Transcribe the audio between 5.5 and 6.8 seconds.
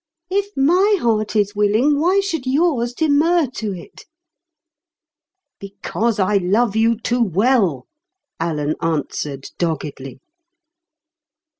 "Because I love